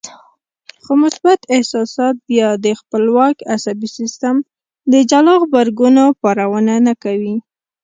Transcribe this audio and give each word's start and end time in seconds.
خو 0.83 0.91
مثبت 1.03 1.39
احساسات 1.55 2.15
بيا 2.29 2.49
د 2.65 2.67
خپلواک 2.79 3.35
عصبي 3.55 3.89
سيستم 3.97 4.35
د 4.91 4.93
جلا 5.09 5.33
غبرګونونو 5.41 6.17
پارونه 6.21 6.73
نه 6.87 6.93
کوي. 7.03 7.35